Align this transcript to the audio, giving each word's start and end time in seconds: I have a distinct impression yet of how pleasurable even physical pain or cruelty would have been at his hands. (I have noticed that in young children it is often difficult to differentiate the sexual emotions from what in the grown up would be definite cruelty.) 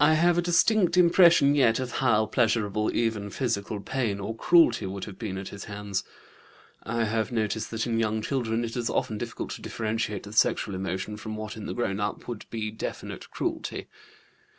I 0.00 0.14
have 0.14 0.38
a 0.38 0.40
distinct 0.40 0.96
impression 0.96 1.54
yet 1.54 1.78
of 1.80 1.96
how 1.98 2.24
pleasurable 2.24 2.96
even 2.96 3.28
physical 3.28 3.78
pain 3.80 4.18
or 4.18 4.34
cruelty 4.34 4.86
would 4.86 5.04
have 5.04 5.18
been 5.18 5.36
at 5.36 5.48
his 5.50 5.64
hands. 5.64 6.02
(I 6.82 7.04
have 7.04 7.30
noticed 7.30 7.70
that 7.72 7.86
in 7.86 8.00
young 8.00 8.22
children 8.22 8.64
it 8.64 8.74
is 8.74 8.88
often 8.88 9.18
difficult 9.18 9.50
to 9.50 9.60
differentiate 9.60 10.22
the 10.22 10.32
sexual 10.32 10.74
emotions 10.74 11.20
from 11.20 11.36
what 11.36 11.58
in 11.58 11.66
the 11.66 11.74
grown 11.74 12.00
up 12.00 12.26
would 12.26 12.46
be 12.48 12.70
definite 12.70 13.30
cruelty.) 13.30 13.88